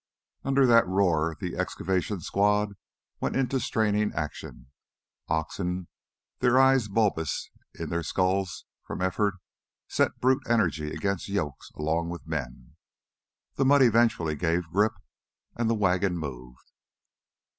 [0.43, 2.75] Under that roar the excavation squad
[3.19, 4.71] went into straining action.
[5.27, 5.89] Oxen,
[6.39, 9.35] their eyes bulbous in their skulls from effort,
[9.87, 12.77] set brute energy against yokes along with the men.
[13.57, 14.93] The mud eventually gave grip,
[15.55, 16.71] and the wagon moved.